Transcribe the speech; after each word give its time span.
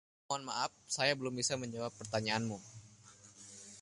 Mohon 0.27 0.43
maaf, 0.49 0.71
saya 0.95 1.13
belum 1.19 1.33
bisa 1.41 1.53
menjawab 1.61 1.93
pertanyaanmu. 1.99 2.57